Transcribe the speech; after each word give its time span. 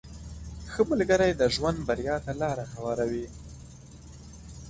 •ښه 0.71 0.81
ملګری 0.91 1.31
د 1.35 1.41
ژوند 1.55 1.77
بریا 1.87 2.15
ته 2.25 2.31
لاره 2.41 2.65
هواروي. 2.73 3.27